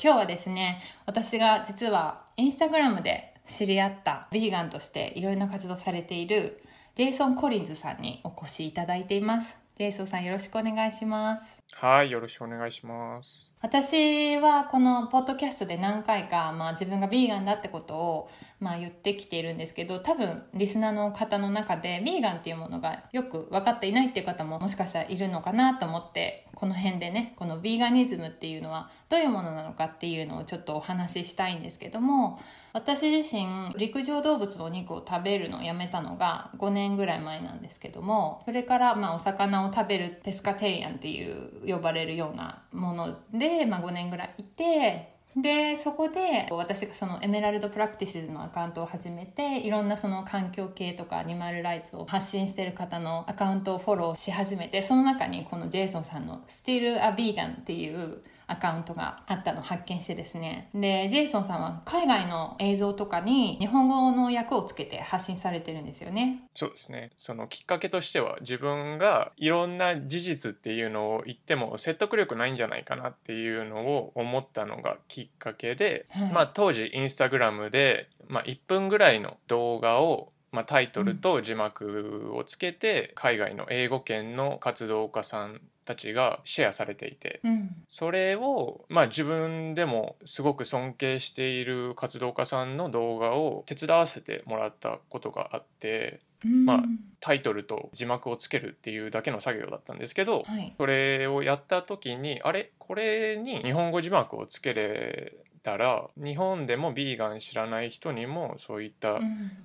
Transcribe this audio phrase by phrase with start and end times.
[0.00, 6.62] 今日はですね私が実はインスタグラムで知り合ったヴィーガンとしていろいろな活動されている
[6.94, 9.56] ジェイソン・コリンズさんにお越しいただいています。
[9.78, 11.61] ジェイソンさんよろしくお願いします。
[11.72, 13.52] はいよろしくお願いします。
[13.62, 32.40] 私はこのポッドキャストで何回か、まあ、自分がビーガンだってことを、まあ、言ってきているんですけど多分リスナーの方の中でビーガンっていうものがよく分かっていないっていう方ももしかしたらいるのかなと思ってこの辺でねこのビーガニズムっていうのはどういうものなのかっていうのをちょっとお話ししたいんですけども
[32.72, 58.22] 私自身陸上動物のお肉を食べるのをやめたのが5年ぐらい前なんですけどもそれからまあお魚を食べるペスカテリアンっていう呼ばれるようなもので、まあ、5年ぐらいいてでそこで私がそのエメラルドプラクティシズのアカウントを始めていろんなその環境系とかアニマルライツを発信してる方のアカウントをフォローし始めてその中にこのジェイソンさんの「Still a Vegan」っていう
[58.52, 60.68] アカウントがあったのを発見してですね。
[60.74, 66.42] でジェイソンさんは海外の映像とかに日本語の訳をつけて発信されてるんですよね。
[66.54, 67.10] そうですね。
[67.16, 96.20] そのきっかけとしては自分がいろんな事実っていうのを言っても説得力ないんじゃないかなっていうのを思ったのがきっかけで、はい、まあ当時インスタグラムで、まあ、1分ぐらいの動画をまあ、タイトルと字幕をつけて、海外の英語圏の活動家さんたちがシェアされていて、うん、それを、まあ、自分でもすごく尊敬している活動家さんの動画を手伝わせてもらったことがあって。
[96.44, 96.82] まあ、
[97.20, 102.72] タイトルと字幕をつけるっていうだけの作業だったんですけど、はい、それをやった時にあれ？
[102.80, 109.18] これに日本語字幕をつけれたら日本でもビーガン知らない人にもそういった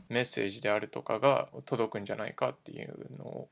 [0.10, 3.50] メッセージであるとかが届くんじゃないかっていうのを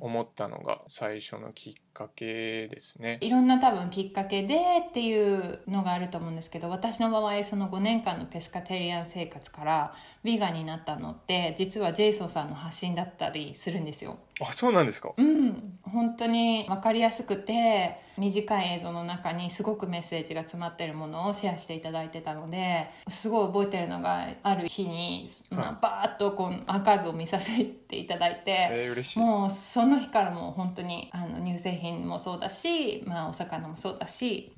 [0.00, 3.18] 思ったのが最初のきっかけですね。
[3.20, 4.56] いろんな多分きっかけで
[4.88, 14.18] っていうのがあると思うんですけど私の場合その5年間のペスカテリアン生活からビーガンになったのって実はジェイソンさんの発信だったりするんですよ。
[14.40, 15.12] あそうなんですか。
[15.16, 34.52] うん本当に分かりやすくて短い映像の中にすごくメッセージが詰まってるものをシェアしていただいてたのですごい覚えてるのがある日に、まあ、バーッとこうアーカイブを見させていただいて、えー、もうその日からもう本当にあの乳製品もそうだし、まあ、お魚もそうだし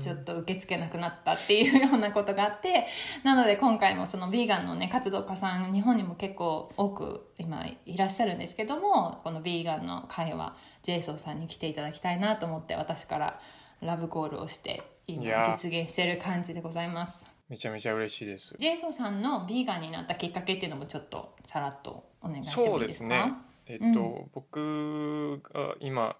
[0.00, 2.86] ちょっと受け付けなくなったっていうようなことがあって
[3.22, 13.40] なので今回もそのヴィーガンのね活動家さん日本にも結構多く今いらっしゃるんですけどもこのヴィーガンの会話ジェイソンさんに来ていただきたいなと思って私から
[13.80, 15.22] ラブコールをして今
[15.60, 17.26] 実現してる感じでございます。
[17.48, 18.56] めちゃめちゃ嬉しいです。
[18.58, 23.08] ジェイソンさんのビーガンになったきっかけっていうのもちょっとさらっとお願いしてもいいですか？
[23.08, 23.32] そうですね。
[23.66, 26.16] えっと、うん、僕が今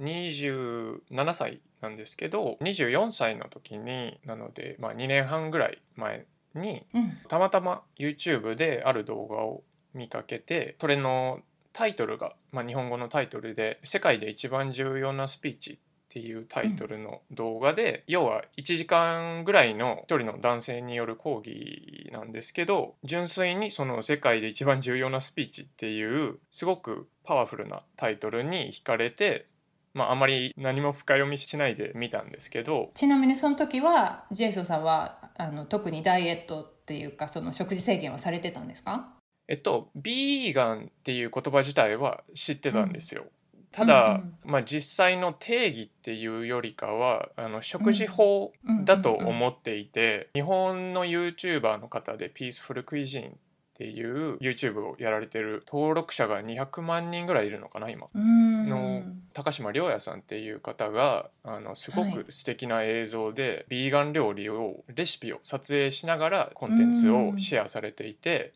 [0.00, 9.62] 27歳なんですけど24歳の時になので、まあ、2年半ぐらい前に、うん、たまたま YouTube である動画を
[9.92, 11.40] 見かけてそれの
[11.74, 15.76] タイトルが、まあ、日本語のタイトルで「世界で一番重要なスピーチ」っ
[16.08, 29.46] ていうタイトルの動画で、うん、要は1時間ぐらいの一人の男性による講義なんですけど純粋にその世界で一番重要なスピーチっていうすごくパワフルなタイトルに惹かれて
[29.94, 39.13] まあ、あまり何も深読みしないで見たんですけどちなみにその時はジェイソンさんはあの特にダイエットっていうかその食事制限はされてたんですか？
[39.48, 43.22] えっとビーガンっていう言葉自体は知ってたんですよ。
[43.22, 43.28] うん。
[43.72, 48.52] ただ、うんうん、まあ、実際の定義っていうよりかはあの食事法
[48.84, 53.36] だと思っていて、日本の YouTuber の方でピースフルクイジン
[53.74, 58.06] っていう YouTube をやられてる登録者が200万人ぐらいいるのかな今。
[58.14, 59.02] の
[59.32, 68.52] 高島亮也さんっていう方があのすごく素敵な映像で、はい、ビーガン料理をレシピを撮影しながらコンテンツをシェアされていて。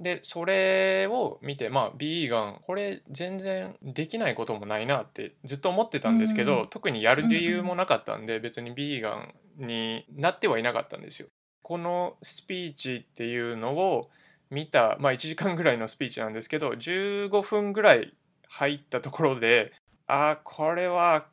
[0.00, 11.28] うんうんでそれを見てまあビーガンこれ全然できないこともないなってずっと思ってたんですけど、うん、特にやる理由もなかったんで、別にビーガンになってはいなかったんですよ。
[11.62, 14.08] このスピーチっていうのを
[14.50, 18.14] 見た、まあ、1時間ぐらいのスピーチなんですけど15分ぐらい
[18.48, 19.72] 入ったところで
[20.06, 21.26] あこれは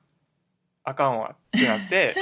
[0.83, 2.15] あかんわってなって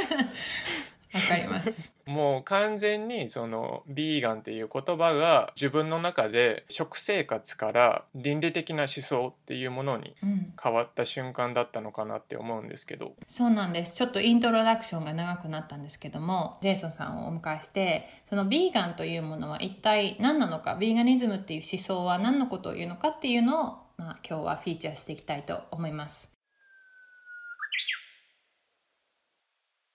[1.13, 1.91] わかります。
[2.05, 13.95] もう完全にそのビーガンっていう言葉が自分の中で食生活から倫理的な思想っていうものにうん、変わった瞬間だったのかなって思うんですけどそうなんです。
[13.95, 26.32] ちょっとイントロダクションが長くなったんですけども、ジェイソンさんをお迎えして、そのビーガンというものは一体何なのか、ビーガニズムっていう思想は何のことを言うのかっていうのを、まあ、今日はフィーチャーしていきたいと思います。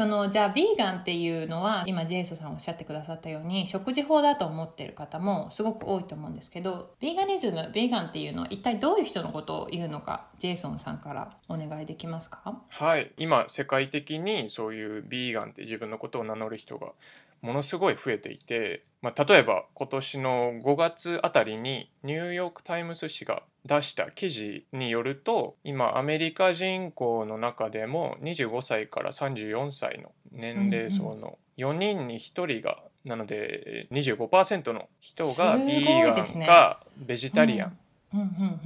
[0.01, 12.63] そのじゃあビーガンっていうのは今ジェイソンさんおっしゃってくださったように食事法だと思ってる方もすごく多いと思うんですけどビーガニズムビーガンっていうのは一体どういう人のことを言うのかジェイソンさんからお願いできますか？
[12.69, 13.11] はい。
[13.19, 16.93] 今世界的にそういうビーガンって自分のことを名乗る人が
[17.41, 37.79] ものすごい増えていて、まあ、例えば今年の5月あたりにニューヨーク・タイムズ紙が出した記事によると今アメリカ人口の中でも25歳から34歳の年齢層の4人に1人がなので25%の人がビーガンかベジタリアン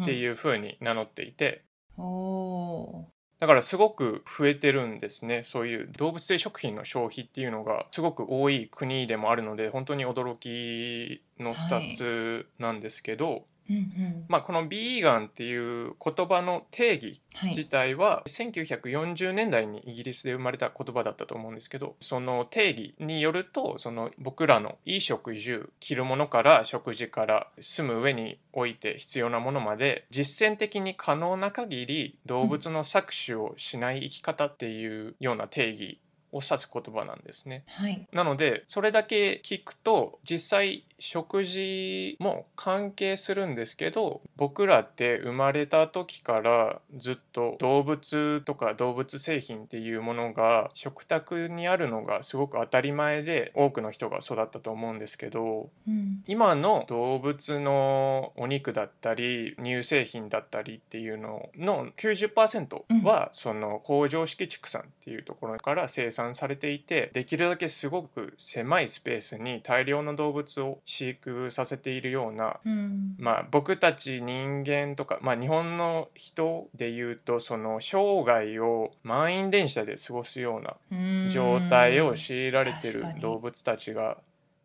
[0.02, 1.62] っていうふうに名乗っていて。
[1.98, 3.06] うん、お
[3.42, 5.42] だからすごく増えてるんですね。
[5.44, 14.24] そういう動物性食品の消費っていうのがすごく多い国でもあるので本当に驚きのスタッツなんですけど、ーうんうん。
[14.28, 17.64] まあ、このビーガンっていう言葉の定義自はい。
[17.66, 35.98] 体は1940年代にイギリスで生まれた言葉だったと思うんですけどその定義によるとその僕らの衣食住着るものから食事から住む上において必要なものまで実践的に可能な限り動物の搾取をしない生き方っていうような定義
[36.32, 37.64] を指す言葉なんですね。
[37.67, 38.06] はい。
[38.12, 56.23] なのでそれだけ聞くと実際食事も関係するんですけど僕らって生まれた時からずっと動物とか動物製品っていうものが食卓にあるのがすごく当たり前で多くの人が育ったと思うんですけどうん。
[56.26, 73.16] 今の動物のお肉だったり乳製品だったりっていうのの90%はその工場式畜産っていうところから生産されていてできるだけすごく狭いスペースに大量の動物を飼育させているようなうん。
[73.19, 80.94] まあ、僕たち人間とか、まあ、日本の人でいうとその生涯を満員電車で過ごすようなう
[81.26, 81.30] ん。
[81.30, 84.19] 状態を強いられてる動物たちが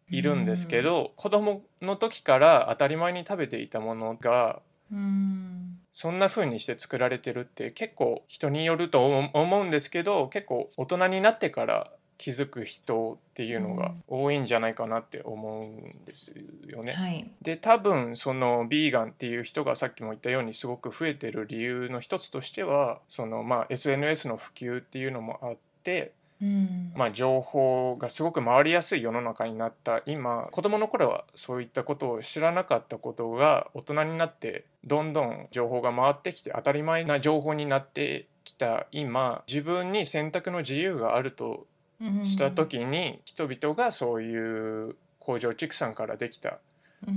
[0.10, 4.62] いるんですけど子供の時から当たり前に食べていたものが
[4.92, 16.34] うんそんな風にして作られてるって結構人によると思思うんですけど結構大人になってから気づく人っていうのが多いんじゃないかなって思うんです
[16.68, 16.94] よね。
[16.94, 26.92] はいで多分そのビーガンっていう人がさっきも言ったようにすごく増えてる理由の一つとしてはそのまあ SNS の普及っていうのもあってうん。
[26.96, 30.02] まあ、情報がすごく回りやすい世の中になった。
[30.06, 38.88] 今子供の頃はそういったことを知らなかったことが大人になってどんどん情報が回ってきて当たり前な情報になってきた。
[38.92, 41.66] 今自分に選択の自由があると
[42.24, 46.60] した時に人々がそういう工場畜産からできた。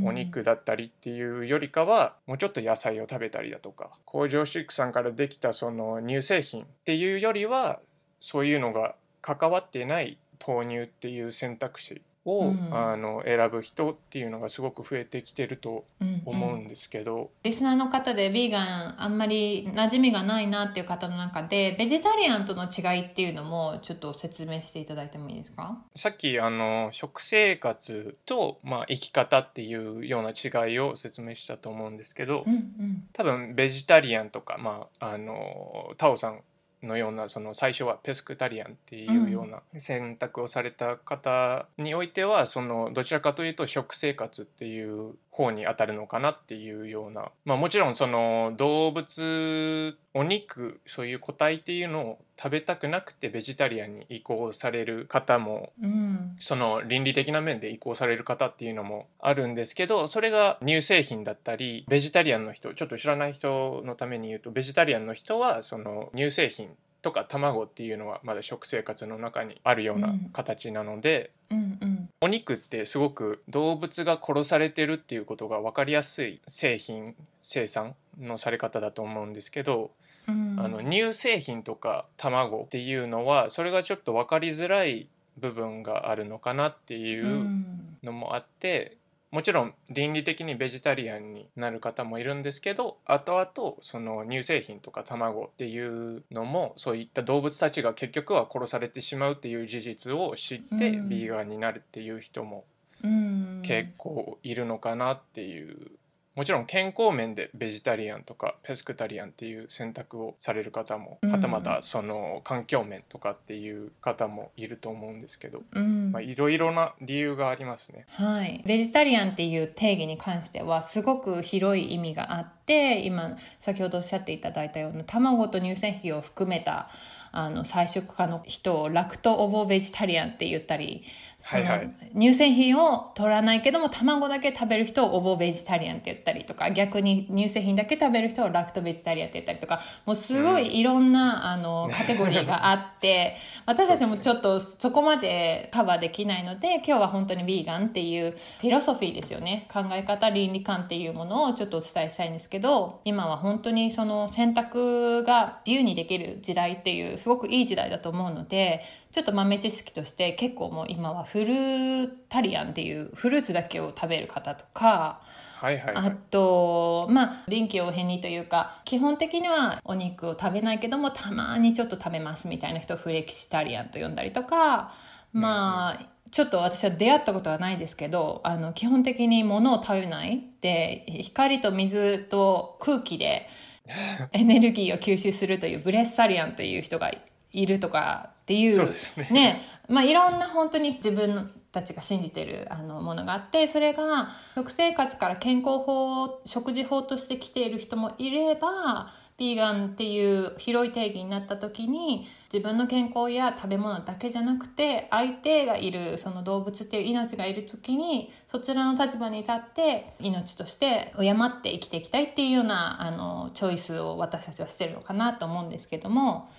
[0.04, 7.80] お肉だったりっていうよりかはもうちょっと野菜を食べたりだとか工場畜産からできたその乳製品っていうよりは
[8.20, 12.68] そういうのが関わっていない豆乳っていう選択肢を、うん。
[12.72, 25.78] あの選ぶ人っていうのがすごく増えてきてるとうん思うんですけど、リスナーの方でビーガンあんまり馴染みがないなっていう方の中でベジタリアンとの違いっていうのもちょっと説明していただいてもいいですか？
[25.96, 33.04] さっきあの食生活と、まあ、生き方っていうような違いを説明したと思うんですけど、うんうん。
[33.14, 36.40] 多分ベジタリアンとか、まあ、あのタオさん
[36.82, 56.36] のようなその最初はペスクタリアンっていうような選択をされた方においてはそのどちらかというと食生活っていう方に当たるのかなっていうような、まあ、もちろんその動物お肉そういう個体っていうのを食べたくなくてベジタリアンに移行される方もうん。
[56.40, 66.70] その倫理的な面で移行される方っていうのもあるんですけどそれが乳製品だったりベジタリアンの人ちょっと知らない人のために言うとベジタリアンの人はその乳製品
[67.02, 72.08] とか卵っていうのはまだ食生活の中にあるような形なので、うんうん。
[72.22, 79.90] お肉ってすごく動物が殺されてるっていうことが分かりやすい製品生産のされ方だと思うんですけど、
[80.28, 80.56] うん。
[80.58, 87.98] あの乳製品とか卵っていうのはそれがちょっと分かりづらい部分があるのかなっていううん。
[88.02, 88.96] のもあって
[89.30, 101.08] もちろん倫理的にベジタリアンになる方もいるんですけど後々その乳製品とか卵っていうのもそういった動物たちが結局は殺されてしまうっていう事実を知ってうん。
[101.08, 102.64] ビーガンになるっていう人も
[103.04, 103.62] うん。
[103.62, 105.92] 結構いるのかなっていう
[106.40, 118.06] もちろん健康面でベジタリアンとかペスクタリアンっていう選択をされる方もうんはたまたその環境面とかっていう方もいると思うんですけどうんまあいろいろな理由がありますね。
[118.08, 126.88] はい、ベジタリアンっていう定義に関してはすごく広い意味があって今先ほどおっしゃっていただいたような卵と乳製品を含めた
[127.32, 131.04] あの菜食家の人をラクト・オボ・ベジタリアンって言ったり
[131.42, 131.90] はいはい。
[132.14, 149.66] 乳製品を取らないけども卵だけ食べる人をオボベジタリアンって言ったりとか逆に乳製品だけ食べる人をラクトベジタリアンって言ったりとかもうすごいいろんな、あのカテゴリーがあって 私たちもちょっとそこまでカバーできないので今日は本当にビーガンっていうフィロソフィーですよね。
[149.72, 158.82] 考え方倫理観っていうものをちょっとお伝えしたいんですけど今は本当にその選択が自由にできる時代っていうすごくいい時代だと思うので
[159.12, 165.20] ちょっと豆知識として結構もう今はフルータリアンっていうフルーツだけを食べる方とか
[165.60, 166.16] はいはいはあい。
[166.30, 174.94] とまあ臨機応変にというか基本的にはお肉を食べないけどもたまにちょっと食べますみたいな人をフレキシタリアンと呼んだりとか
[175.32, 183.48] まあ、ちょっと私は出会ったことはないですけどあの基本的に物を食べないで光と水と空気で
[184.32, 187.10] エネルギーを吸収するというブレッサリアンという人が
[187.52, 189.28] いるとかっていうそうですね。
[189.30, 189.62] ね。
[189.88, 216.50] まあ、いろんな本当に自分たちが信じてるあのものがあってそれが食生活から健康法食事法として来ている人もいればビーガンっていう広い定義になった時に自分の健康や食べ物だけじゃなくて相手がいるその動物っていう命がいる時にそちらの立場に立って命として敬って生きていきたいっていうようなあのチョイスを私たちはしてるのかなと思うんですけども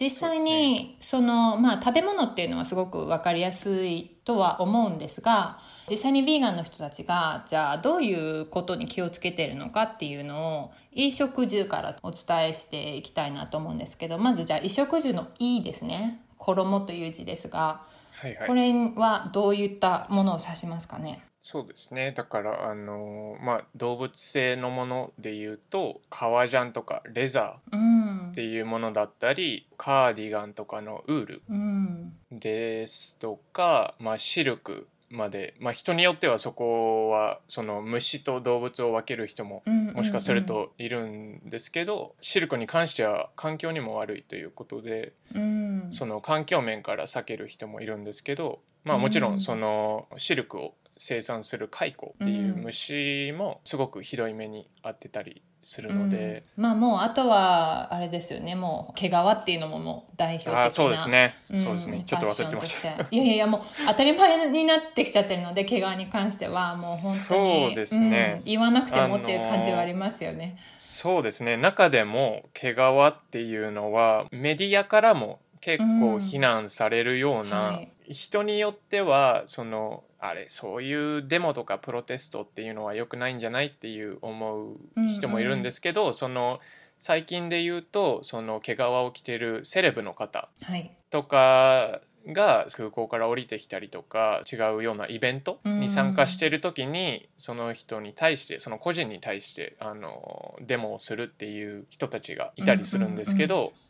[0.00, 5.58] 実際にその、まあ、食べ物っていうのはすごく分かりやすいとは思うんですが
[5.90, 16.22] 実際にヴィーガンの人たちがじゃあどういうことに気をつけてるのかっていうのを衣食住からお伝えしていきたいなと思うんですけどまずじゃあ衣食住の「い」ですね。
[16.38, 18.48] 衣という字ですがはいはい。
[18.48, 21.22] これはどういったものを指しますかね？
[21.42, 22.12] そうですね。
[22.12, 27.80] だからあのまあ動物性のもので言うと革ジャンとかレザうん。
[28.28, 32.12] ーっていうものだったりカーディガンとかのウールうん。
[32.30, 45.88] ですとか、まあ、シルクまで、まあ、人によってはそこはその虫と動物を分ける人ももしかするといるんですけど、シルクに関しては環境にも悪いということでうん。
[45.90, 49.40] その環境面から避ける人もいるんですけど、まあ、もちろうんん。
[49.40, 52.62] そのシルクを生産する蚕っていううん。
[52.64, 56.62] 虫もすごくひどい目に遭ってたりするので、うん。
[56.62, 58.54] まあもうあとはあれですよね。
[58.54, 61.64] もう毛皮っていうのももう代表的なああそうですね、うん。
[61.64, 62.02] そうですね。
[62.06, 63.06] ちょっと忘れてました。
[63.10, 68.34] いやいやもう当たり前になってきちゃってるので毛皮に関しては もう本当にそうですね。
[68.36, 68.44] うん。
[68.44, 71.56] 言わなくてもっていう感じはありますよね、そうですね。
[71.56, 77.88] 中でも毛皮っていうのはメディアからも結構非難されるような、はい。
[78.12, 86.60] 人によってはそのあれそういうデモとかプロテストっていうのは良くないんじゃないっていう思う人もいるんですけど、その
[86.98, 90.94] 最近で言うとその毛皮を着てるセレブの方はい。
[91.10, 103.89] とかが空港から降りてきたりとか違うようなイベントに参加してる時にその人に対してその個人に対してあのデモをするっていう人たちがいたりするんですけど、うん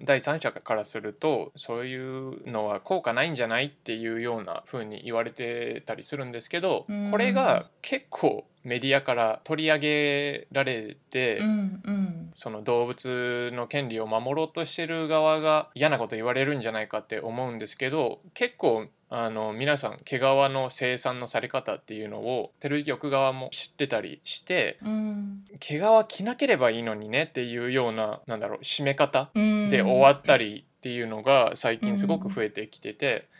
[0.00, 3.66] 第三者からするとそういうのは効果ないんじゃない？
[3.66, 7.10] っていうような風に言われてたりするんですけど、うん。
[7.10, 12.30] これが結構メディアから取り上げられて、うんうん。
[12.34, 25.44] その動物の権利を守ろうとしてる側が嫌なこと言われるんじゃないかって思うんですけど結構あの皆さん毛皮の生産のされ方っていうのをテレビ局側も知ってたりしてうん。
[25.60, 29.70] 毛皮着なければいいのにねっていうようななんだろう締め方うん。
[29.70, 33.35] で終わったりっていうのが最近すごく増えてきててうん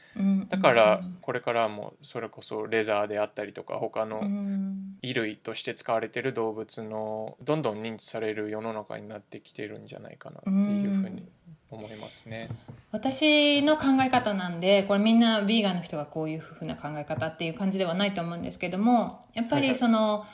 [0.49, 4.97] だからこれからもそれこそレザーであったりとか他うのん。
[5.03, 11.29] 衣類として使われてる動物のどんどん認知される世の中になってきてるんじゃないかなっていうふうに
[11.71, 12.49] 思いますね。
[12.93, 19.73] 私の考え方なんでこれみんなヴィーガンの人がこういうふうな考え方っていう感じではないと思うんですけどもやっぱはいはい。
[19.75, 20.25] りその、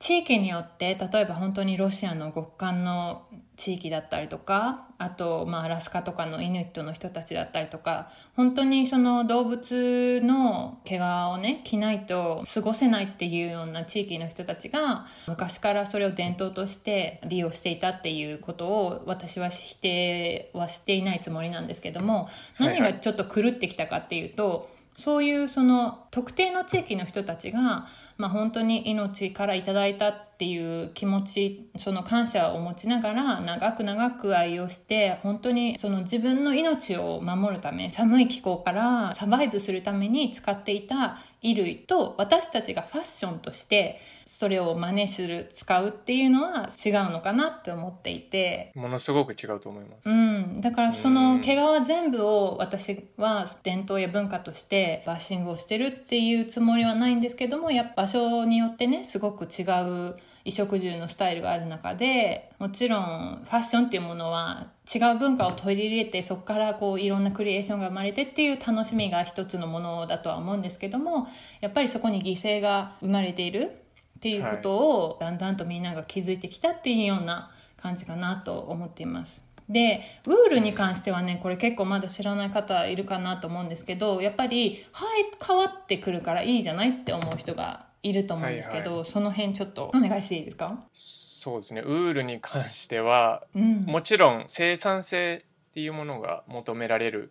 [0.00, 3.26] 地域によって例えば本当にロシアの極寒の
[3.56, 27.88] 地域だったりとかあと、まあ、アラスカとかのイヌイットの人たちだったりとか本当にその動物の毛皮をね着ないと過ごせないっていうような地域の人たちが昔からそれを伝統として利用していたっていうことを私は否定はしていないつもりなんですけども何がちょっと狂ってきたかっていうと、そういうその特定の地域の人たちが、
[28.18, 44.00] まあ、本当に命から頂いたっていう気持ちその感謝を持ちながら長く長く愛用して本当にその自分の命を守るため寒い気候からサバイブするために使っていた衣類と私たちがファッションとして
[44.32, 48.70] それを真似する使うっていうのは違うのかなって思っていて。
[48.76, 71.26] ものすごく違うと思います、うん、だからその毛皮全部を私は伝統や文化としてバッシングをしてるっていうつもりはないんですけどもやっぱ場所によってねすごく違う衣食住のスタイルがある中でもちろんファッションっていうものは違う文化を取り入れてそこからこういろんなクリエーションが生まれてっていう楽しみが一つのものだとは思うんですけども
[71.60, 73.82] やっぱりそこに犠牲が生まれている
[74.20, 77.50] っていうことをだんだんとみんなが気づいてきたっていうような
[77.80, 79.42] 感じかなと思っています。
[79.66, 90.84] でウールに関してはねこれ結構まだ知らない方いるかなと思うんですけどやっぱり生え変わってくるからいいじゃないって思う人がいると思うんですけど、はいはい、その辺ちょっとお願いしていいですか？
[90.92, 91.80] そうですね。
[91.80, 97.30] ウールに関しては、うん、もちろん生産性っていうものが求められる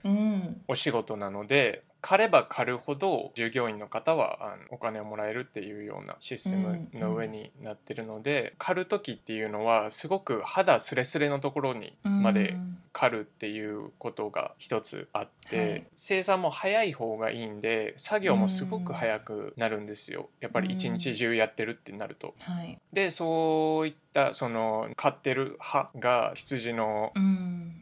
[0.67, 12.57] お仕事なので、狩れば狩るほど従業員の方はあのお金をもらえるっていうようなシステムの上になってるので、うんうん、狩る時っていうのはすごく肌すれすれのところにまで
[12.93, 20.29] 狩るっていうことが一つあって、はい、生産も早い方がいいんで作業もすごく早くなるんですよ。
[20.39, 22.33] やっぱり一日中やってるってなると。
[22.39, 27.11] はい、でそういったその飼ってる歯が羊の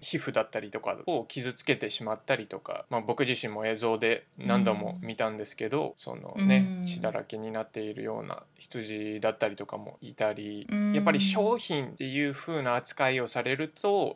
[0.01, 4.06] 皮膚だったりとかを傷つけてしまったりとか、まあ、僕自身も映像で
[4.37, 14.13] 何度も見たんですけど、そのね血だらけになっているような羊だったりとかもいたり、やっぱり商品っていう風な扱いをされると、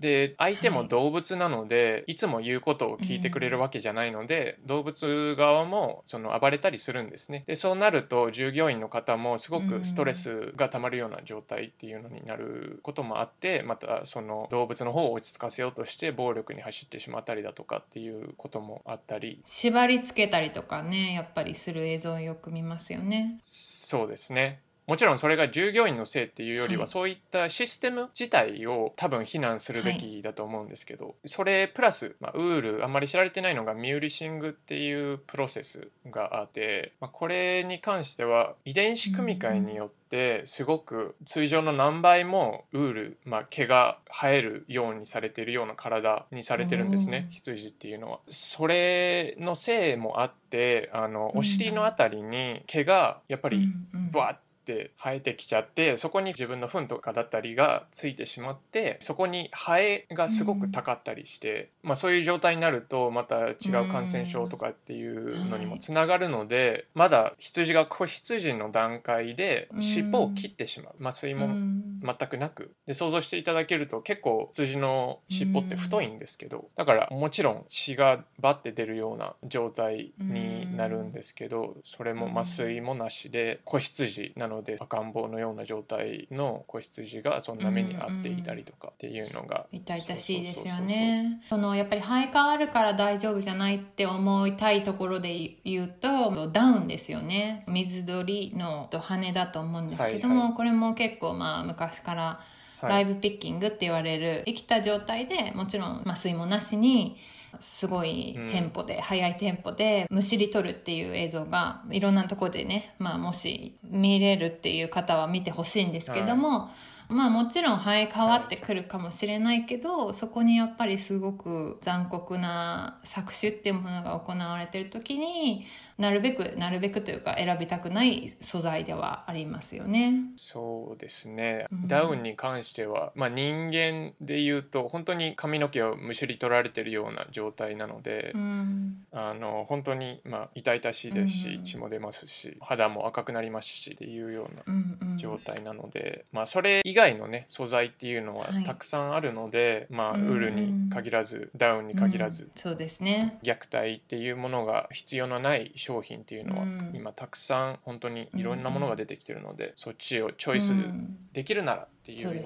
[0.00, 7.44] で相手も動物なので、い、つも言うことを聞いてくれるわけじゃないので、動物側もその暴れたりするんですね。
[7.46, 23.38] でそうなると従業員の方もすごくストレスがたまるような状態っていうのになることもあってまたその動物の方を落ち着かせようとして暴力に走ってしまったりだとかっていうこともあったり縛り付けたりとかねやっぱりする映像をよく見ますよね。
[23.42, 48.18] そうですねもちろんそれが従業員のせいっていうよりは、そういったシステム自体を多分非難するべきだと思うんですけど、はい、それプラス、まあ、ウールあんまり知られてないのがミューリシングっていうプロセスがあって、まあ、これに関しては遺伝子組み換えによってすごく通常の何倍もウール、まあ、毛が生えるようにされているような体にされてるんですね羊っていうのは。
[48.28, 53.72] それのせいもあってあのお尻の辺りに毛がやっぱり
[54.10, 70.94] バッって生えてきちゃってそこに自分の糞とかだったりがついてしまってそこにハエがすごくたかったりして、うん、まあ、そういう状態になるとまた違う感染症とかっていうのにもつながるので、まだ羊が子羊の段階で尻尾を切ってしまう。
[71.00, 72.72] 麻酔も全くなく。
[72.86, 91.42] で想像していただけると結構羊の尻尾って太いんですけどだからもちろん血がバッて出るような状態になるんですけどそれも麻酔もなしで子羊なので赤ん坊のような状態の子羊がそんな目に遭っていたりとかっていうのが、痛々しいですよね。
[91.48, 97.64] そのやっぱり生え変わるから大丈夫じゃないって思いたいところで言うとダウンですよね。
[97.68, 102.40] 水鳥の羽だと思うんですけども、はいはい、これも結構まあ昔から
[102.82, 107.18] ライブピッキングって言われる生きた状態でもちろん麻酔もなしに
[107.58, 125.66] すごいテンポで、うん、速いテンポでむしり取るっていう映像がいろんなとこでね、まあ、もし見れるっていう方は見てほしいんですけども、はい、まあもちろん生え変わってくるかもしれないけど、はい、そこにやっぱりすごく残酷な搾取っていうものが行われてる時に
[126.00, 130.14] なるべくなるべくというか選びたくない素材ではありますよね。
[130.36, 148.64] そうですね、うん、ダウンに関しては、まあ、人間で言うと本当に髪の毛をむしり取られてるような状態なので、うん、あの本当に、まあ、痛々しいですし、うん、血も出ますし肌も赤くなりますしっていうような状態なので、まあ、それ以外外のね素材っていうのははい。
[148.64, 150.28] たくさんあるので、まあウうん。
[150.30, 152.50] ールに限らずダウンに限らず、うん。
[152.54, 153.38] そうですね。
[153.42, 156.90] 虐待っていうものが必要のない商品っていうのは、うん。
[156.94, 161.16] 今たくさん本当にいろんなものが出てきてるので、そっちをチョイスうん。
[161.32, 162.42] できるならっていうよ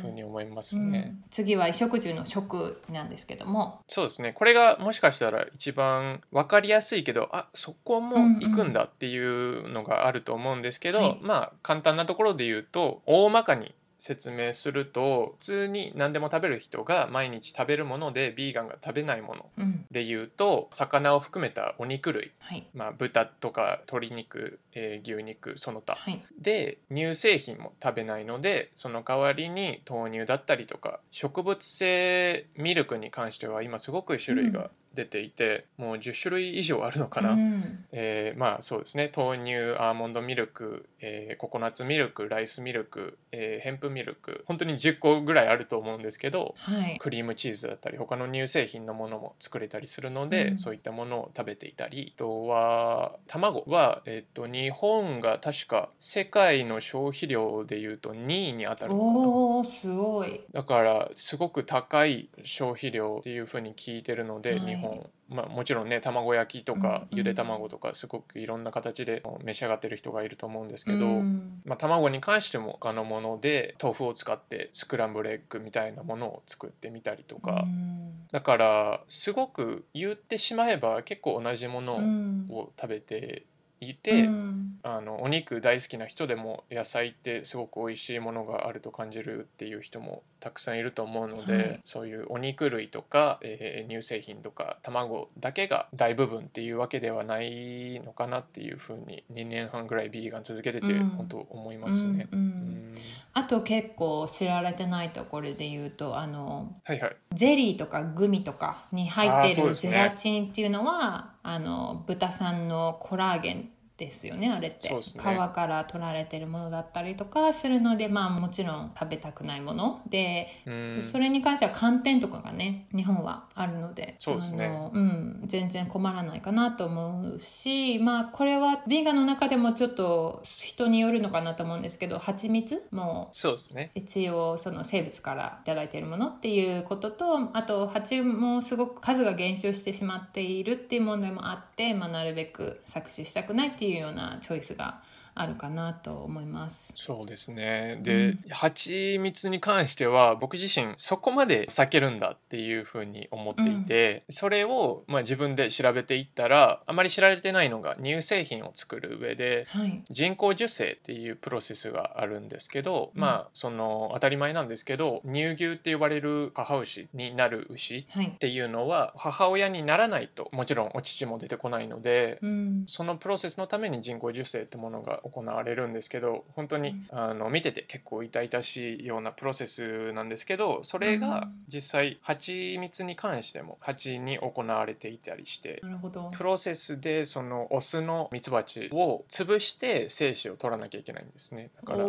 [0.00, 0.98] ふうに思いますうね。
[0.98, 1.24] ん。
[1.30, 3.80] 次は衣食住の食なんですけども。
[3.88, 4.32] そうですね。
[4.32, 11.18] これがもしかしたら一番分かりやすいけどあそこも行くんだっていうのがあると思うんですけど、はい。
[11.22, 19.86] まあ簡単なところで言うと大まかに説明すると普通に何でも食べる人が毎日食べるものでビーガンが食べないものうん。
[19.90, 22.66] で言うと魚を含めたお肉類、はい。
[22.74, 25.94] まあ、豚とか鶏肉、えー牛肉その他。
[25.94, 26.22] はい。
[26.38, 37.84] で乳製品も食べないのでその代わりに豆乳だったりとか植物性ミルクに関しては今すごく種類が出ていて、もう10種類以上あるのかな、うん。
[37.92, 39.10] えーまあそうですね。
[39.14, 44.44] 豆乳アーモンドミルク、えーココナッツミルクライスミルク、えーヘンプミルク。
[44.46, 46.98] 本当に10個ぐらいあると思うんですけどはい。
[46.98, 50.58] クリームチーズだったり他の乳製品のものも作れたりするので、うん。
[50.58, 52.12] そういったものを食べていたり。
[52.16, 59.70] あとは卵は、えっと日本が確か世界の消費量でいうと2位に当たるのかな。
[59.70, 60.40] すごい。
[60.52, 71.62] だからすごく高い消費量っていうふうに聞いてるので、はい日本、まあ、もちろんね卵焼きとかゆで卵とかすごくいろんな形で召し上がってる人がいると思うんですけど、うん。
[71.64, 78.26] まあ、卵に関しても他のもので豆腐を使ってスクランブルエッグみたいなものを作ってみたりとか、うん。
[78.32, 82.46] だからすごく言ってしまえば結構同じものうん。
[82.50, 83.46] を食べて
[83.90, 84.78] いて、うん。
[84.82, 91.80] あのお肉大好きな人でも野菜ってすごく美味しいものがあると感じるっていう人もたくさんいると思うので、はい。
[91.84, 101.08] そういうお肉類とか、えー乳製品とか卵だけが大部分っていうわけではないのかなっていうふうに2年半ぐらいビーガン続けててうん。
[101.10, 102.28] 本当思いますね。
[102.32, 102.94] うん
[103.36, 107.16] あと結構知られてないところで言うとあのはいはい。
[107.32, 115.00] ゼリーとかグミとかに入ってるゼラチンっていうのはあの豚さんのコラーゲンですよねあれって、ね。
[115.00, 120.00] 皮から取られてるものだったりとかするのでまあもちろん食べたくないもの。
[120.08, 121.02] で、うん。
[121.04, 124.66] それに関しては寒天とかがね日本はあるのでそうですね。
[124.66, 133.90] あの、うん、全然困らないかなと思うしまあこれはビーガンの中でもちょっと人によるのかなと思うんですけど蜂蜜もそうですね。
[133.94, 145.02] 一応その生物から頂いただいているものっていうこととあと蜂もすごく数が減少してしまっているっていう問題もあって、まあ、なるべく搾取したくないっていうていうようなチョイスが
[145.36, 146.92] あるかなと思います。
[146.94, 147.98] そうですね。
[148.02, 148.38] で、うん。
[148.50, 163.20] 蜂蜜に関しては僕自身そこまで避けるんだっていうふうに思っていて、それを、まあ、自分で調べていったらあまり知られてないのが乳製品を作る上ではい、人工授精っていうプロセスがあるんですけど、うん。
[163.20, 168.26] まあその当たり前なんですけど乳牛って呼ばれる母牛になる牛はい。
[168.28, 172.84] っていうのは母親にならないともちろんお乳も出てこないので、うん。
[172.86, 186.30] そのプロセスのために人工授精ってものが行われるんですけど本当に、あの見てて結構痛々しいようなプロセスなんですけどそれが実際蜂蜜に関しても蜂に行われていたりしてなるほど。
[186.34, 191.70] プロセスでそのオスのミツバチを潰して精子を取らなきゃいけないんですね。
[191.76, 192.04] だから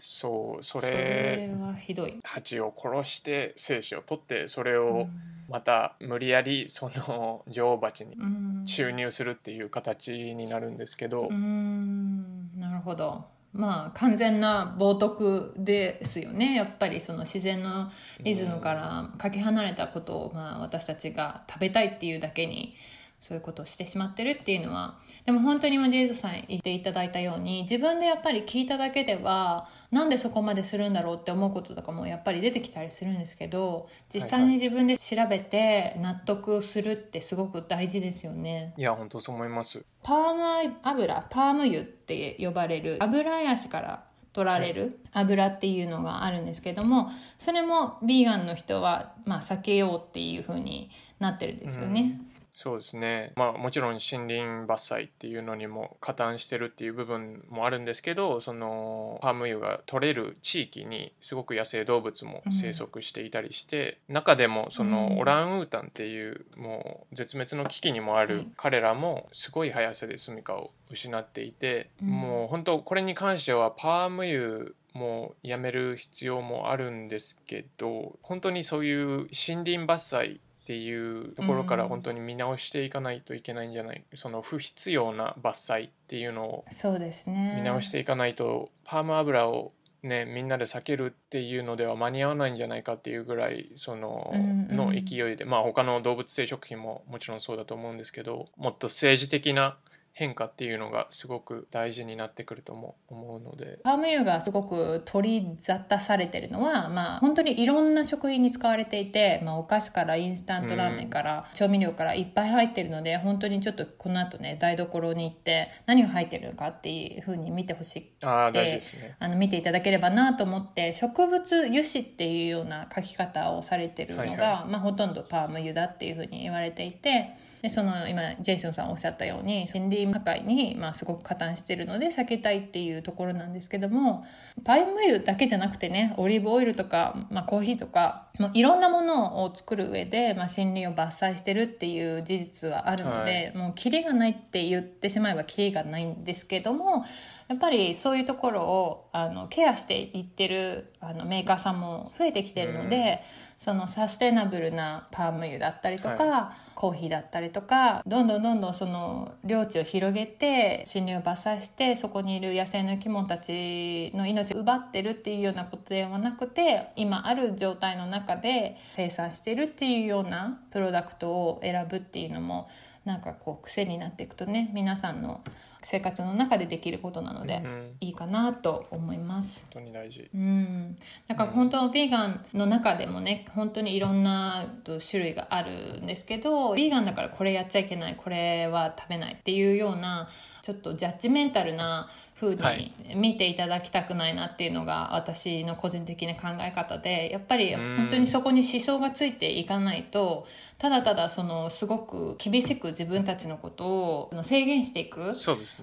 [0.00, 2.18] そうそそれれはひどい。
[2.24, 5.10] 蜂を殺して精子を取ってそれうをん
[5.52, 8.64] また無理やりその女王蜂にうん。
[8.64, 12.58] 注入するっていう形になるんですけど、うーん。
[12.58, 13.26] なるほど。
[13.52, 16.54] まあ完全な冒涜ですよね。
[16.54, 22.74] やっぱりその自然のリズムからかけ離れたことを、まあ、私たちが食べたいっていうだけに
[23.22, 38.74] そういうことをしてしまってるっていうのはでも本当に今ジェイソさん言っていただいたように自分でやっぱり聞いただけではなんでそこまでするんだろうって思うこととかもやっぱり出てきたりするんですけど実際に自分で調べて納得するってすごく大事ですよね。
[38.76, 52.20] いや本当そう思いますパーム油パーム油って呼ばれる油ヤシから取られる油っていうのがあるんですけどもそれもビーガンの人は、まあ、避けようっていう風になってるんですよね。
[52.62, 53.32] そうですね。
[53.34, 54.28] まあもちろん森林
[54.68, 68.48] 伐採っていうのにも加担してるっていう部分もあるんですけどそのパーム油が取れる地域にすごく野生動物も生息していたりして、中でもそのうんオランウータンっていうもう絶滅の危機にもあるはい。
[68.56, 72.08] 彼らもすごい速さで住処を失っていて、うん。
[72.10, 81.88] もう本当これに関してはパーム油もうやめる必要もあるんですけど本当にそういう森林伐採っていうところからうん。
[81.88, 87.54] 本当に見直していかないといけないんじゃない、その不必要な伐採っていうのをそうですね。
[87.56, 89.72] 見直していかないと、パーム油を
[90.02, 94.76] ねみんなで避けるっていうのでは間に合わないんじゃないかっていうぐらいその,、うんうん。
[94.76, 95.44] の勢いで。
[95.44, 99.76] まあ他の動物性食品ももちろんそうだと思うんですけどもっと政治的な
[100.14, 103.78] 変化っていうのがすごく大事になってくるとも思うので。
[103.82, 119.16] パーム油がすごく取り沙汰されてるのは、まあ、本当にいろんな食品に使われていて、まあ、お菓子からインスタントラーメンから、調味料からいっぱい入ってるので本当にちょっとこの後ね台所に行って何が入ってるのかっていうふうに見てほしいああ大事ですね。
[119.18, 134.24] あの見ていただければなと思って植物油脂っていうような書き方をされてるのが、はいはまあ、ほとんどパーム油だっていうふうに言われていてでその今ジェイソンさんおっしゃったように森林破壊に、まあ、すごく加担してるので避けたいっていうところなんですけども
[134.64, 147.04] パーム油だけじゃなくてねオリーブオイルとか、まあ、コーヒーとかもういろんなものを作る上で、まあ、森林を伐採してるっていう事実はあるので、もうキリがないって言ってしまえばキリがないんですけども
[147.52, 153.20] やっぱりそういうところをあのケアしていってるあのメーカーさんも増えてきてるので、
[153.58, 172.70] そのサステナブルなパーム油だったりとか、コーヒーだったりとかどんどんどんどんその領地を広げて森林を伐採してそこにいる野生の生き物たちの命を奪ってるっていうようなことではなくて今ある状態の中で生産してるっていうようなプロダクトを選ぶっていうのも
[173.04, 175.42] なんかこう癖になっていくとね皆さんの
[175.82, 179.64] 生活の中でできることなので、うんいいかなと思います。
[179.72, 180.28] 本当に大事。
[180.34, 180.96] うん、
[181.28, 190.28] だから本当ビーガンの中でもね本当にいろんなと種類があるんですけどビーガンだからこれやっちゃいけないこれは食べないっていうような
[190.62, 200.46] ちょっとジャッジメンタルな風はいに見ていただきたくないなっていうのが私の個人的な考え方でやっぱり本当にそこに思想がついていかないと
[200.82, 205.34] ただただそのすごく厳しく自分たちのことを制限していくっ。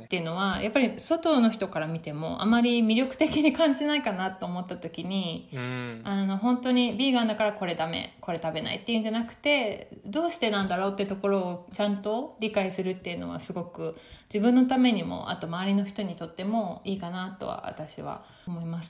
[0.09, 6.01] ていうのはやっぱり外の人から見てもあまり魅力的に感じないかなと思った時にうん。
[6.03, 13.95] あの本当にビーガンだからこれダメこれ食べないっていうんじゃなくてどうしてなんだろうってところをちゃんと理解するっていうのはすごく
[14.33, 18.38] 自分のためにもあと周りの人にとってもいいかなとは私は思います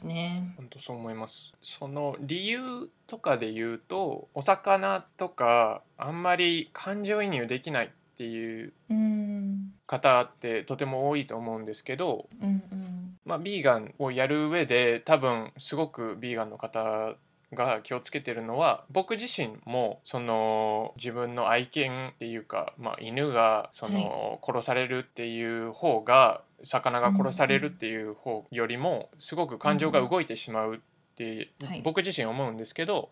[0.04, 0.54] ね。
[0.58, 1.54] 本当そう思います。
[1.62, 13.18] その理由とかで言うとお魚とかあんまり感情移入できないっていううん方ってとても多いと思うんですけど、うんうん。
[13.26, 17.16] まあ、ビーガンをやる上で多分すごくビーガンの方
[17.54, 30.78] が気をつけてるのは僕自身もその自分の愛犬っていうか、まあ、犬がその殺されるっていう方が魚が殺されるっていう方よりもすごく感情が動いてしまうっ
[31.16, 31.82] てはい。
[31.82, 33.10] 僕自身思うんですけど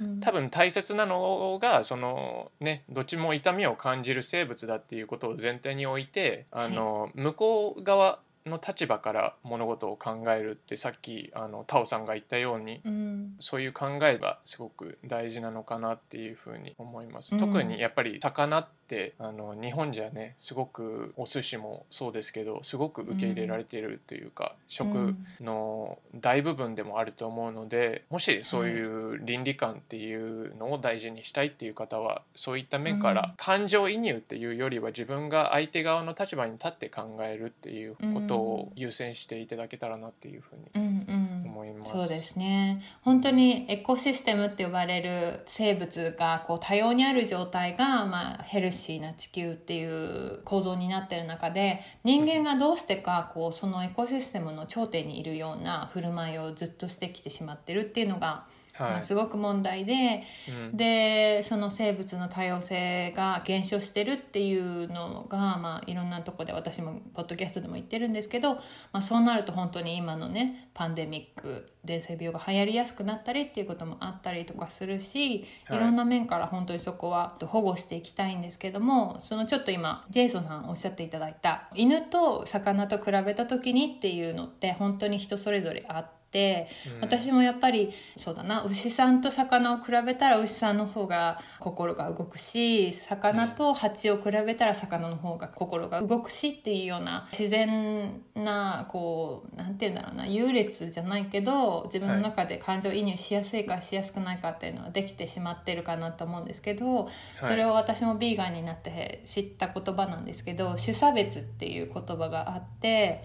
[0.00, 0.20] うん。
[0.20, 13.36] 多分大切なのがそのねどっちも痛みを感じる生物だっていうことを前提に置いてあの、向こう側の立場から物事を考えるってさっきあのタオさんが言ったようにうん。
[13.40, 17.34] そういう考えがすごく大事なのかなっていうふうに思います。
[17.34, 17.40] うん。
[17.40, 33.14] 特にやっぱり魚ってあの日本じゃねすごくお寿司もそうですけどすごく受け入れられてるというか、食の大部分でもあると思うのでもしそういう倫理観っていうのを大事にしたいっていう方はそういった面かうん。
[33.16, 41.06] ら感情移入っていうよりは自分が相手側の立場に立って考えるっていうことを優先していただけたらなっていうふうに
[41.56, 41.92] 思います。
[41.92, 58.46] そうですね本当にエコシステムって呼ばれる生物がこう多様にある状態が、まあ、ヘルシーな地球っていう構造になってる中で人間がどうしてかこうそのエコシステムの頂点にいるような振る舞いをずっとしてきてしまってるっていうのが、
[58.78, 68.60] まあ、はいすごく問題でうんでその生物の多様性が減少してるっていうのが、まあ、いろんなとこで私もポッドキャストでも言ってるんですけど、ま
[68.94, 86.15] あ、そうなると本当に今のねパンデミック伝染病が流行りやすくなったりっていうこともあったりとかするし、はいい、ろんな面から本当にそこは保護していきたいんですけどもそのちょっと今ジェイソンさんおっしゃっていただいた犬と魚と比べた時にっていうのって本当に人それぞれあって。
[86.34, 113.24] うん私もやっぱりそうだな牛さんと魚を比べたら牛さんの方が心が動くし魚と蜂を比べたら魚の方が心が動くしっていうような自然なこうなんて言うんだろうな優劣じゃないけど自分の中で感情移入しやすいかしやすくないかっていうのはできてしまってるかなと思うんですけど、はいそれを私もビーガンになって知った言葉なんですけど種差別っていう言葉があって。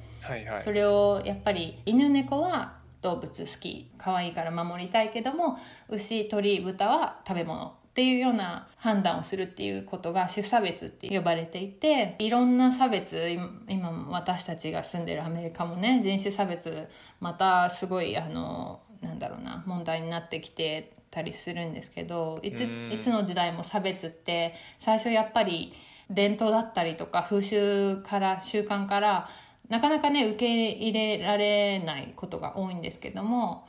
[0.63, 5.57] それをやっぱり犬猫は動物好き可愛いから守りたいけども
[5.89, 13.29] 牛鳥豚は食べ物っていうような判断をするっていうことが種差別って呼ばれていていろんな差別
[13.67, 16.87] 今私たちが住んでるアメリカもね人種差別
[17.19, 25.73] またすごいあのなんだろうな問題になってきてたりするんですけどいついつの時代も差別って最初やっぱり
[26.09, 29.29] 伝統だったりとか風習から習慣から
[29.71, 33.65] なかなかね受け入れられないことが多いんですけども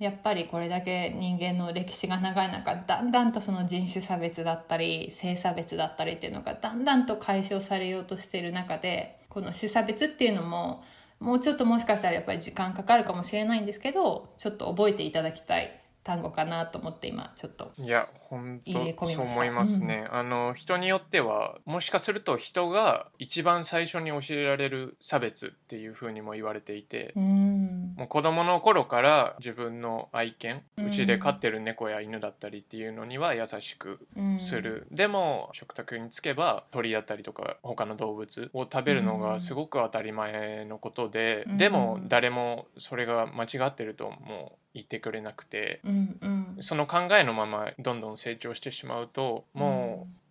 [0.00, 10.82] やっぱりこれだけ人間の歴史が長い中だんだんとその人種差別だったり性差別だったりっていうのがだんだんと解消されようとしている中でこの種差別っていうのも
[11.20, 50.23] もうちょっともしかしたらやっぱり時間かかるかもしれないんですけどちょっと覚えていただきたい単語かなと思って今ちょっといや本当そう思いますね、うん、あの人によってはもしかすると人が一番最初に教えられる差別っていうふうにも言われていて、うん、もう子供の頃から自分の愛犬うちで飼ってる猫や犬だったりっていうのには優しくする、うん、でも食卓につけば鳥だったりとか他の動物を食べるのがすごく当たり前のことで、でも誰もそれが間違ってるともう言ってくれなくて、うんうん、その考えのままどんどん成長してしまうともう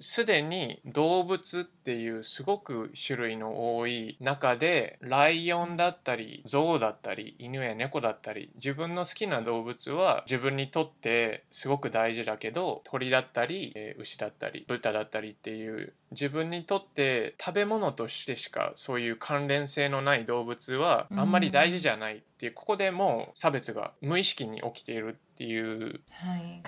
[0.00, 26.00] すでに動物っていうすごく種類の多い中でライオンだったりゾウだったり犬や猫だったり自分の好きな動物は自分にとってすごく大事だけど鳥だったり、えー、牛だったり豚だったりっていう自分にとって食べ物としてしかそういう関連性のない動物はあんまり大事じゃないっていう、ここでもう差別が無意識に起きているっていう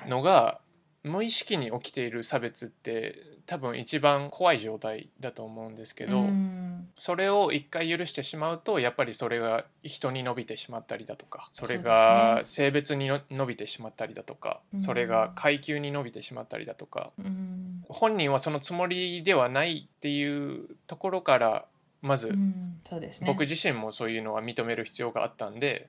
[0.09, 0.61] のが、
[1.05, 3.15] 無意識に起きている差別って
[3.47, 6.27] 多分一番怖い状態だと思うんですけど、
[6.99, 17.11] それを一回許してしまうとやっぱりそれが人に伸びてしまったりだとかそれが性別に伸びてしまったりだとかそれが階級に伸びてしまったりだとか
[17.89, 21.65] 本人はそのつもりではないっていうところから
[22.01, 22.33] まず、
[23.27, 25.89] 僕自身もそういうのは認める必要があったんで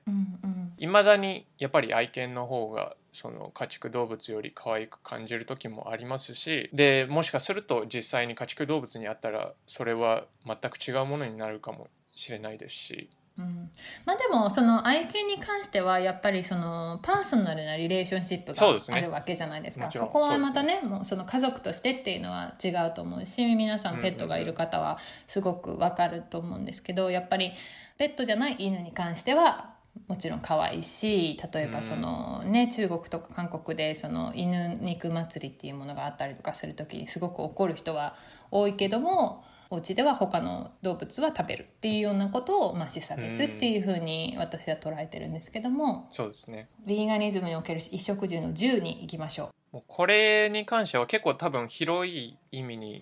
[0.78, 13.10] いま、だにやっぱり愛犬の方がその家畜動物より可愛く感じる時もありますしでもしかすると実際に家畜動物にあったらそれは全く違うものになるかもしれないですし。
[13.38, 13.70] うん、
[14.04, 19.90] まあでもその愛犬に関してはやっぱりそのパーソナルなリレーションシップがあるわけじゃないですか。
[19.90, 27.52] そ、ね,、こはまたね、ね、もうその家族としてっていうのは違うと思うし皆さんペットがいる方はすごくわかると思うんですけどやっぱり
[27.96, 38.16] ペットじゃない犬に関してはもちろん可愛いし例えばその、ね、中国とか韓国でその犬肉祭りっていうものがあったりとかする時にすごく怒る人は
[38.50, 46.68] 多いけどもお家では他の動物は食べるっていうようなことを、まあ、種差別っていうふうに私は捉えてるんですけども、そうですね。
[46.86, 49.76] ヴィーガニズムにおける衣食住の10にいきましょう。
[49.76, 53.00] もうこれに関しては結構多分広い意味に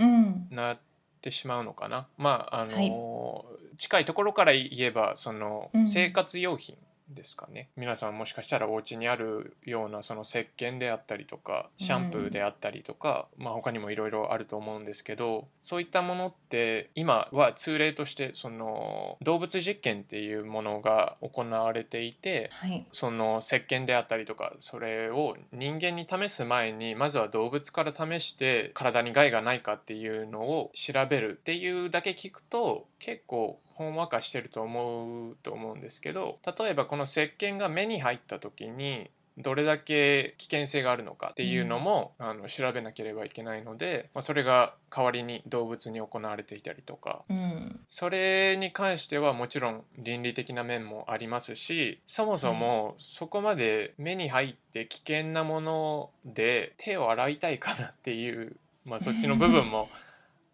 [0.50, 0.78] なっ
[1.18, 2.08] てしまうのかな。
[2.18, 6.76] うん、まああの、はい、近いところから言えばその生活用品
[7.10, 7.68] ですかね。
[7.76, 59.88] 皆さんもしかしたらお家にあるようなその石鹸であったりとかシャンプーであったりとか、うん、まあ他にもいろいろあると思うんですけどそういったものって今は通例としてその動物実験っていうものが行われていて、はい、その石鹸であったりとかそれを人間に試す前にまずは動物から試して体に害がないかっていうのを調べるっていうだけ聞くと結構ほんわかしてると思うと思うんですけど例えばこの石鹸が目に入った時にどれだけ危険性があるのかっていうのも、うん、あの調べなければいけないので、まあ、それが代わりに動物に行われていたりとか、うん、それに関してはもちろん倫理的な面もありますしそもそもそこまで目に入って危険なもので手を洗いたいかなっていう、まあ、そっちの部分も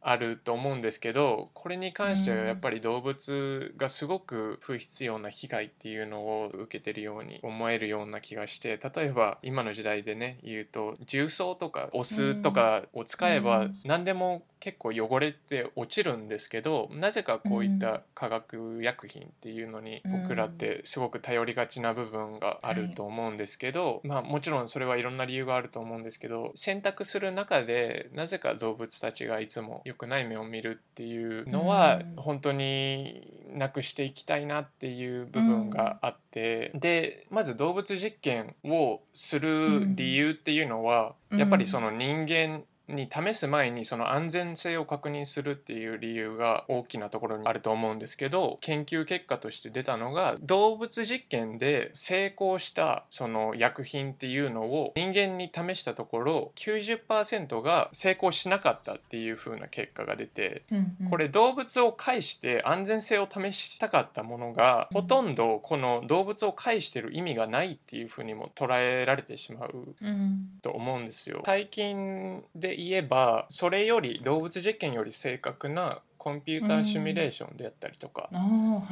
[0.06, 61.10] あると思うんですけどこれに関してはやっぱり動物がすごく不必要な被害っていうのを受けてるように思えるような気がして例えば今の時代でね言うと重曹とかお酢とかを使えば何でも結構汚れって落ちるんですけどなぜかこういった化学薬品っていうのに僕らってすごく頼りがちな部分があると思うんですけど、まあもちろんそれはいろんな理由があると思うんですけど選択する中でなぜか動物たちがいつも良くない目を見るっていうのは本当になくしていきたいなっていう部分があって、でまず動物実験をする理由っていうのは、やっぱりその人間に試す前にその安全性を確認するっていう理由が大きなところにあると思うんですけど研究結果として出たのが動物実験で成功したその薬品っていうのを人間に試したところ90%が成功しなかったっていう風な結果が出てうんうん。
[61.10, 70.48] これ動物を介して安全性を試したかったものがほとんどこの動物を介してる意味がないっていう風にも捉えられてしまううん。
[70.62, 71.42] と思うんですよ。
[71.46, 78.38] 最近で言えばそれより動物実験より正確なコンピューターシミュレーションであったりとか、は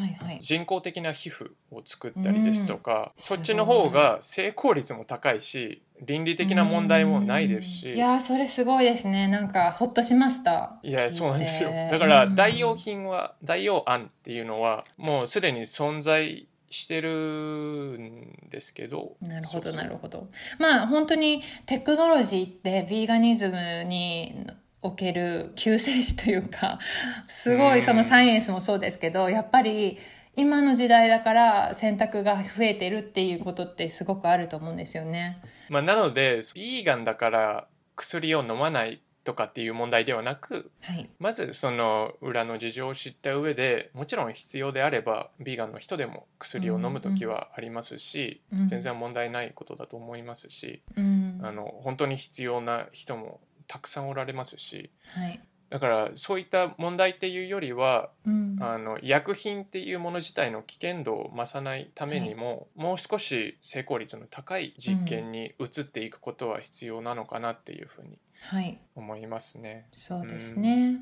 [0.06, 0.40] いはい。
[0.42, 3.22] 人工的な皮膚を作ったりですとか、うん。
[3.22, 7.96] そっちの方が成功率も高いし倫理的な問題もないですし、うん。
[7.96, 9.28] いやーそれすごいですね。
[9.28, 10.78] なんかほっとしました。
[10.82, 11.70] いやそうなんですよ。
[11.90, 12.34] だからうん。
[12.34, 20.28] 代用品は代用案っていうのはもうすでに存在してるんですけどなるほどなるほど。
[20.58, 24.46] まあ本当にテクノロジーってビーガニズムに
[24.80, 26.78] おける救世主というか
[27.28, 27.78] すごうん。
[27.78, 29.98] いそのサイエンスもそうですけどやっぱり
[30.34, 35.42] 今の時代だから選択が増えてるっていうことってすごくあると思うんですよね。
[35.68, 48.66] まあ、なのでビーガンだから薬を飲まないとかっていう問題ではなくはい、まずその裏の事情を知った上でもちろん必要であればビーガンの人でも薬を飲む時はありますし、うん。
[48.66, 51.40] 全然問題ないことだと思いますし、うん。
[51.42, 55.40] あの本当に必要な人もたくさんおられますしはい。
[55.70, 58.52] だからそういった問題っていうよりはうん。
[58.60, 69.86] あの薬品っていうもの自体の危険度を増さないためにも、もう少し成功率の高い実験に移っていくことは必要なのかなっていうふうにはい、思いますね。
[69.92, 70.98] そうですね。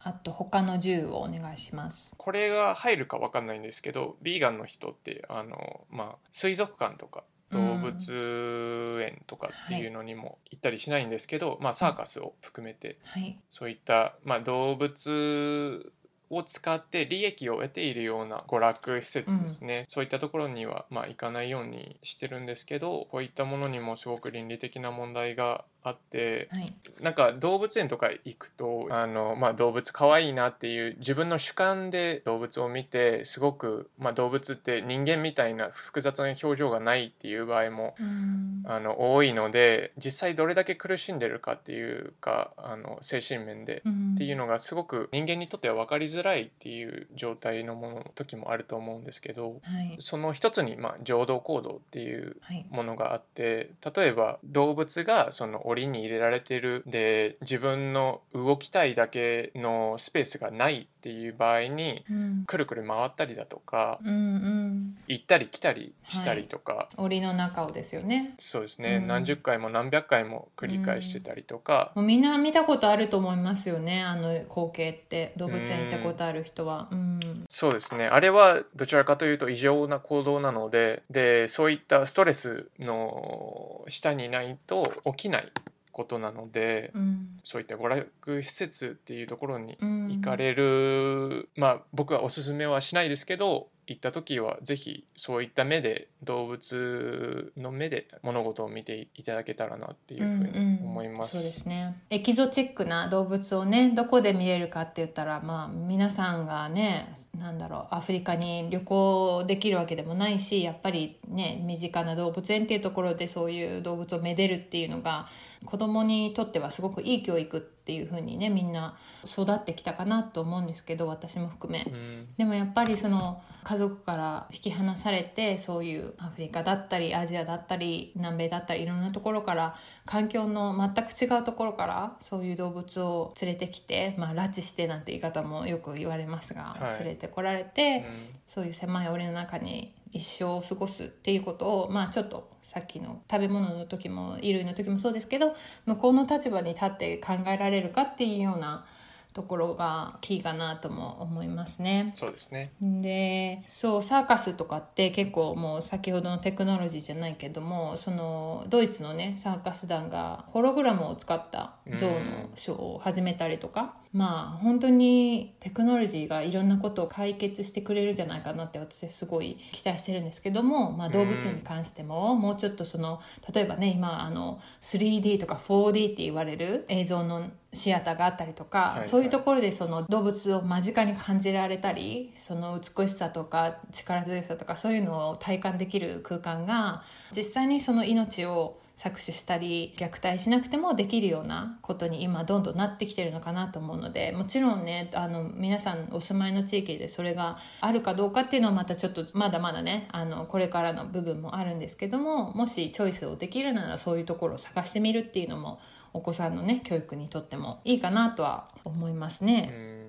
[0.00, 2.12] あと他の10をお願いします。
[2.16, 15.92] これが入るかわかんないんですけどビーガンの人ってあの、まあ、水族館とか動物園とかっていうのにも行ったりしないんですけど、まあ、サーカスを含めてはい、そういった、まあ、動物
[16.30, 38.64] を使って利益を得ているような娯楽施設ですね、そういったところには、まあ、行かないようにしてるんですけどこういったものにもすごく倫理的な問題があってはい、なんか動物園とか行くとあの、まあ、動物可愛いなっていう自分の主観で動物を見てすごく、まあ、動物って人間みたいな複雑な表情がないっていう場合もうん。
[38.66, 44.14] あの多いので実際どれだけ苦しんでるかっていうかあの精神面でうん。
[44.14, 56.82] っていうのがすごく人間にとっては分かりづらいっていう状態のもの時もあると思うんですけどはい、その一つに、まあ、情動行動っていうはい、ものがあって例えば動物がその檻に入れられてる。
[56.86, 68.34] で自分の動きたいだけのスペースがないっていう場合にうん、くるくる回ったりだとかうん、うん、行ったり来たりしたりとか、檻の中をですよね。
[68.38, 69.06] そうですね、うん。
[69.06, 74.02] 何十回も何百回も繰り返してたりとか、もうみんな見たことあると思いますよね。
[74.02, 75.32] あの光景って。
[75.36, 76.88] 動物園行ったことある人は。
[76.90, 78.06] うん、そうですね。
[78.06, 81.02] あれはどちらかというと異常な行動なので。
[81.10, 84.84] でそういったストレスの下にないと
[85.16, 85.52] 起きない
[85.98, 101.38] ことなので、うん、そういった娯楽施設っていうところにうん、行かれる、まあ僕はおすすめはしないですけど行った時はぜひそういった目で動物の目で物事を見ていただけたらなっていうふうに思います。
[101.38, 115.28] うんうんそうですねエキゾチックな動物をねどこで見れるかって言ったらまあ皆さんがねなんだろうアフリカに旅行できるわけでもないしやっぱりね身近な動物園っていうところでそういう動物をめでるっていうのが
[115.64, 121.84] 子供にとってはすごくいい教育っていうふうにねみんな育ってきたかなと思うんですけど私も含め。
[121.86, 129.76] うんでもやっぱりその家族から引き離されてそういうアフリカだったりアジアだったり南米だったりいろんなところから
[130.06, 138.04] 環境の全く違うところからそういう動物を連れてきて、まあ、拉致してなんて言い方もよく言われますが、はい連れてこられて、
[138.46, 145.56] そういう狭い檻の中に一生を過ごすっていうことをまあちょっとさっきの食べ物の時も衣類の時もそうですけど
[145.86, 148.84] 向こうの立場に立って考えられるかっていうような
[149.32, 152.12] ところがキーかなとも思いますね。
[152.16, 152.72] そうですね。
[152.80, 173.20] でそうサーカスとかって結構もう先ほどのテクノロジーじゃないけどもそのドイツのねサーカス団がホログラムを使った象のショーを始めたりとか、まあ本当にテクノロジーがいろんなことを解決してくれるんじゃないかなって私はすごい期待してるんですけども、まあ、動物園に関してももうちょっとその
[173.52, 179.08] 例えばね今あの 3D とか 4D って言われる映像のシアターがあったりとか、はい。
[179.08, 187.02] そういうところでその動物を間近に感じられたりその美しさとか力強さとかそういうのを体感できる空間が
[187.36, 205.78] 実際にその命を搾取したり虐待しなくてもできるようなことに今どんどんなってきてるのかなと思うのでもちろんねあの皆さんお住まいの地域でそれがあるかどうかっていうのはまたちょっとまだまだねあのこれからの部分もあるんですけどももしチョイスをできるならそういうところを探してみるっていうのも
[206.12, 210.08] お子さんのね教育にとってもいいかなとは思いますね。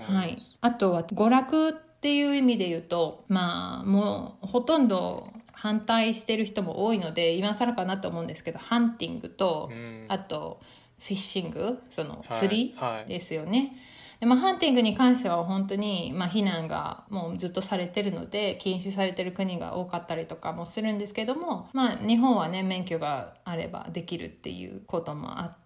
[0.00, 10.60] はい、あとは娯楽っていう意味で言うとまあもうほとんど反対してる人も多いので今更かなと思うんですけどハンティングと、うん、あと
[10.98, 12.74] フィッシングその釣り
[13.08, 13.50] ですよね。
[13.50, 13.76] はいはい
[14.20, 25.65] でまあ、ハンティングに関しては本当に、まあ、避難がもうずっとされてるので禁止されてる国が多かったりとかもするんですけども、まあ、日本はね免許があればできるっていうこともあって、うん、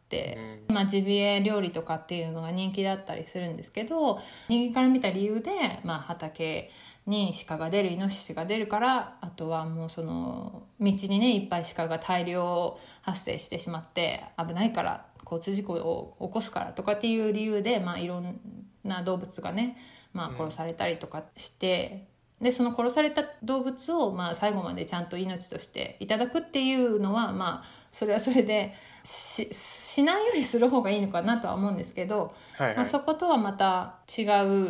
[0.69, 6.71] まあ、ジビエ料理とかっていうのが人気だったりするんですけど人間から見た理由で、まあ、畑
[7.07, 18.41] に鹿が出るイノシシが出るからあとはもうその道にねいっぱい鹿が大量発生してしまって危ないから交通事故を起こすからとかっていう理由で、まあ、いろん
[18.85, 19.77] な動物がね、
[20.13, 22.07] まあ、殺されたりとかして、うん、
[22.41, 28.75] でその殺された動物を、まあ、最後までちゃんと命としていただくっていうのはまあそれはそれで
[29.05, 34.23] ししないよりする方がいいのかなとは思うんですけど、はいはい、まあ、そことはまた違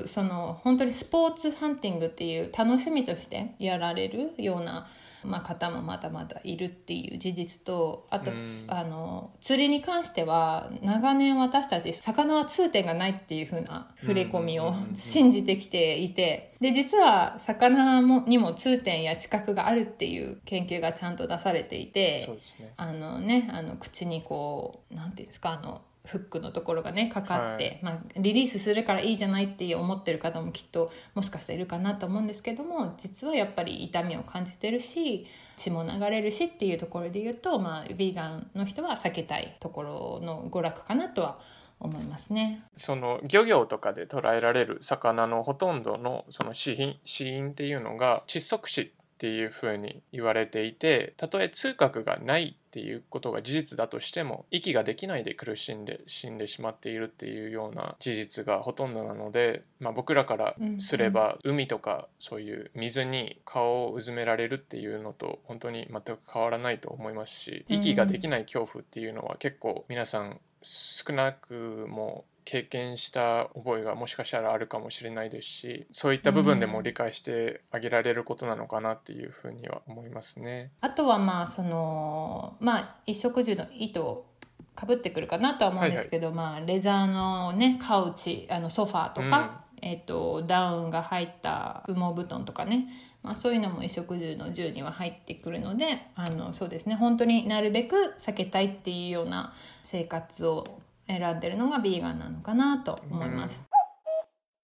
[0.03, 4.89] うその本当にスポーツハンティングっていう楽しみとしてやられるような、
[5.25, 8.31] まあ、方もまだまだいるっていう事実とあと、
[8.69, 35.27] あの釣りに関しては長年私たち魚は痛点がないっていう風な触れ込みを信じてきていてで実は魚もにも痛点や知覚があるっていう研究がちゃんと出されていて、ね、あのねあの口にこうなんていうんですかあのフックのところがねかかって、はい、まあ、リリースするからいいじゃないって思ってる方もきっともしかしたらいるかなと思うんですけども実はやっぱり痛みを感じてるし
[35.57, 41.39] 血も流れるしっていうところで言うと、まあ、ヴィーガンの人は避けたいところの娯楽かなとは
[41.81, 42.63] 思いますね。
[42.77, 80.73] その漁業とかで捉えられる魚のほとんどのその死因死因っていうのが窒息死っていうふうに言われていてたとえ痛覚がないっていうことが事実だとしても息ができないで苦しんで死んでしまっているっていうような事実がほとんどなので、まあ、僕らからすれば海とかそういう水に顔をうずめられるっていうのと本当に全く変わらないと思いますし息ができない恐怖っていうのは結構皆さん少なくも経験した覚えがもしかしたらあるかもしれないですしそういった部分でも理解してあげられることなのかなっていうふうには思いますね。
[80.81, 84.27] あとはまあそのまあ衣食住の糸
[84.75, 92.89] かぶってくるかなとは思うんですけど、はいはい、まあ、レザーのねカウチあのソファーとか、うん、えーと、ダウンが入った羽毛布団とかね、
[93.23, 96.95] まあ、そういうのも衣食住の住には入ってくるのであのそうですね。
[96.95, 100.81] 本当になるべく避けたいっていうような生活を
[101.19, 103.71] 選んでるのがビーガンなのかなと思います。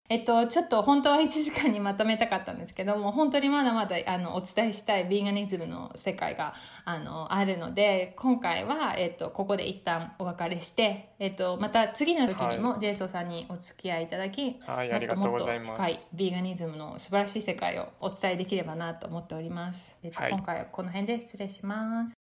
[0.09, 15.73] えっと、ちょっと本当は1時間にまとめたかったんですけども、本当にまだまだあのお伝えしたいビーガニズムの世界があのあるので、今回は、えっと、ここで一旦お別れして、えっと、また次の時にもジェイソーさんにお付き合いいただき、はい、ありがとうございます。
[15.73, 19.97] 深いビーガニズムの素晴らしい世界をお伝えできればなと思っております。
[20.05, 22.26] えっと、はい、今回はこの辺で失礼します。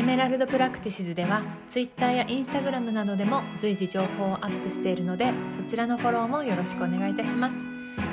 [0.00, 7.56] Emerald Practices では Twitter や Instagram などでも随時情報をアップしているのでそちらのフォローもよろしくお願いいたします。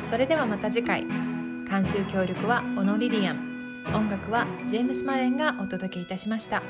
[0.04, 1.06] それではまた次回。
[1.06, 3.86] 監修協力はオノリリアン。
[3.96, 6.62] 音楽はジェームス・マレンがお届けいたしました。